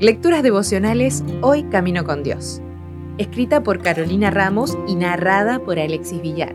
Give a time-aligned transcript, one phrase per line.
[0.00, 2.62] Lecturas devocionales Hoy Camino con Dios.
[3.18, 6.54] Escrita por Carolina Ramos y narrada por Alexis Villar.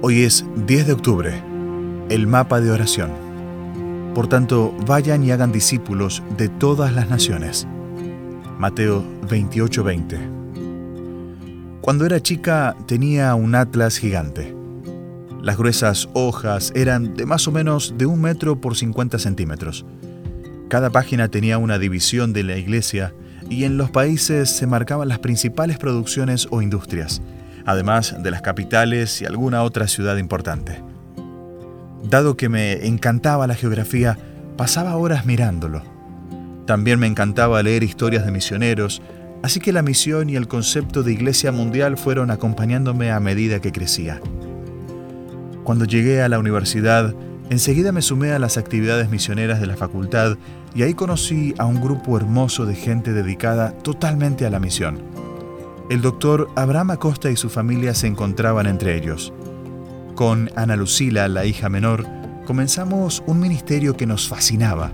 [0.00, 1.42] Hoy es 10 de octubre,
[2.08, 3.10] el mapa de oración.
[4.14, 7.66] Por tanto, vayan y hagan discípulos de todas las naciones.
[8.58, 10.18] Mateo 28:20.
[11.82, 14.57] Cuando era chica tenía un atlas gigante.
[15.48, 19.86] Las gruesas hojas eran de más o menos de un metro por 50 centímetros.
[20.68, 23.14] Cada página tenía una división de la iglesia
[23.48, 27.22] y en los países se marcaban las principales producciones o industrias,
[27.64, 30.82] además de las capitales y alguna otra ciudad importante.
[32.04, 34.18] Dado que me encantaba la geografía,
[34.58, 35.80] pasaba horas mirándolo.
[36.66, 39.00] También me encantaba leer historias de misioneros,
[39.42, 43.72] así que la misión y el concepto de iglesia mundial fueron acompañándome a medida que
[43.72, 44.20] crecía.
[45.68, 47.14] Cuando llegué a la universidad,
[47.50, 50.38] Enseguida me sumé a las actividades misioneras de la facultad
[50.74, 54.98] y ahí conocí a un grupo hermoso de gente dedicada totalmente a la misión.
[55.90, 59.34] El doctor Abraham Acosta y su familia se encontraban entre ellos.
[60.14, 62.06] Con Ana Lucila, la hija menor,
[62.46, 64.90] comenzamos un ministerio que nos fascinaba.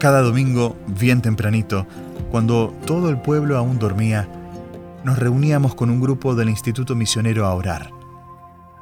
[0.00, 1.86] Cada domingo, bien tempranito,
[2.32, 4.28] cuando todo el pueblo aún dormía,
[5.04, 8.01] nos reuníamos con un grupo del Instituto Misionero a orar.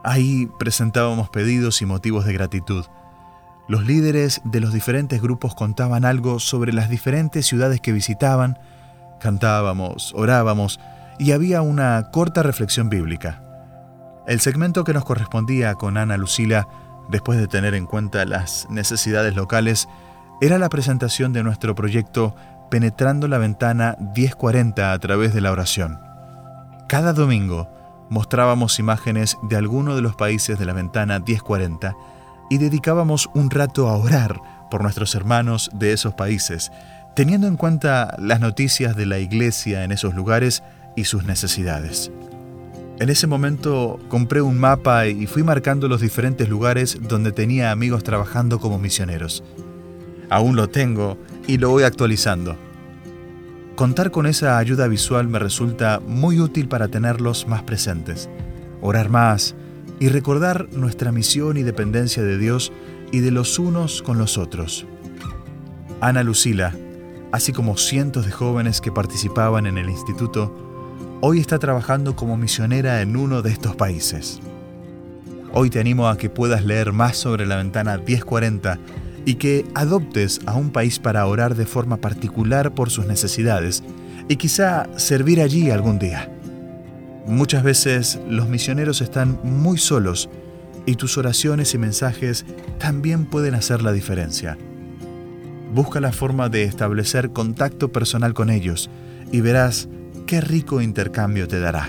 [0.03, 2.87] Ahí presentábamos pedidos y motivos de gratitud.
[3.69, 8.59] Los líderes de los diferentes grupos contaban algo sobre las diferentes ciudades que visitaban,
[9.20, 10.81] cantábamos, orábamos
[11.19, 13.42] y había una corta reflexión bíblica.
[14.27, 16.67] El segmento que nos correspondía con Ana Lucila,
[17.11, 19.89] después de tener en cuenta las necesidades locales,
[20.41, 22.35] era la presentación de nuestro proyecto
[22.70, 26.01] Penetrando la Ventana 1040 a través de la oración.
[26.89, 27.69] Cada domingo,
[28.11, 31.97] mostrábamos imágenes de alguno de los países de la ventana 1040
[32.50, 36.70] y dedicábamos un rato a orar por nuestros hermanos de esos países,
[37.17, 40.62] teniendo en cuenta las noticias de la iglesia en esos lugares
[40.96, 42.11] y sus necesidades.
[42.98, 48.05] En ese momento compré un mapa y fui marcando los diferentes lugares donde tenía amigos
[48.05, 49.42] trabajando como misioneros.
[50.29, 52.56] Aún lo tengo y lo voy actualizando.
[53.80, 58.29] Contar con esa ayuda visual me resulta muy útil para tenerlos más presentes,
[58.83, 59.55] orar más
[59.98, 62.73] y recordar nuestra misión y dependencia de Dios
[63.11, 64.85] y de los unos con los otros.
[66.02, 66.77] Ana Lucila,
[67.33, 70.55] así como cientos de jóvenes que participaban en el instituto,
[71.23, 74.41] hoy está trabajando como misionera en uno de estos países.
[75.55, 78.79] Hoy te animo a que puedas leer más sobre la ventana 1040
[79.25, 83.83] y que adoptes a un país para orar de forma particular por sus necesidades
[84.29, 86.31] y quizá servir allí algún día.
[87.27, 90.30] Muchas veces los misioneros están muy solos
[90.86, 92.45] y tus oraciones y mensajes
[92.79, 94.57] también pueden hacer la diferencia.
[95.73, 98.91] Busca la forma de establecer contacto personal con ellos
[99.30, 99.89] y verás
[100.27, 101.89] qué rico intercambio te dará.